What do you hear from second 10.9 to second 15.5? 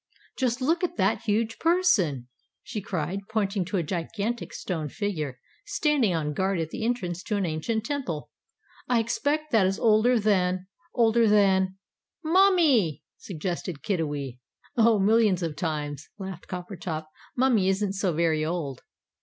older than" "Mummie!" suggested Kiddiwee. "Oh, millions